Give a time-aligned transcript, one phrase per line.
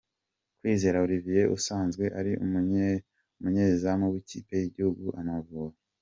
[0.59, 2.31] Kwizera Olivier usanzwe ari
[3.37, 5.77] umunyezamu w’ikipe y’igihugu Amavubi